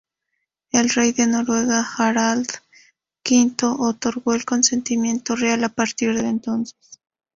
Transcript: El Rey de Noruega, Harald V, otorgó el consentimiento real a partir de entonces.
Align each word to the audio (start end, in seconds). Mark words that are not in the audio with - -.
El 0.71 0.89
Rey 0.89 1.11
de 1.11 1.27
Noruega, 1.27 1.87
Harald 1.99 2.47
V, 3.23 3.53
otorgó 3.77 4.33
el 4.33 4.45
consentimiento 4.45 5.35
real 5.35 5.63
a 5.63 5.69
partir 5.69 6.15
de 6.19 6.27
entonces. 6.27 6.99